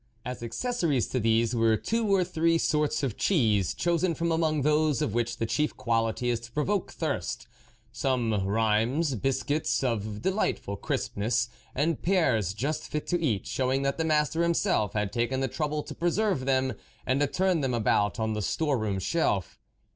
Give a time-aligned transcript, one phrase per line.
[0.25, 4.99] As accessories to these were two or three sorts of cheese, chosen from among those
[4.99, 7.45] of which the chief quality is to provoke thirst,
[7.91, 14.03] some Reims biscuits, of delightful crispness, and pears just fit to eat, showing that the
[14.03, 16.73] master himself had taken the trouble to preserve them,
[17.05, 19.59] and to turn them about on the store room shelf.